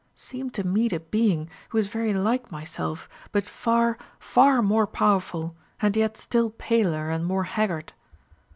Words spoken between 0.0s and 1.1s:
seemed to meet a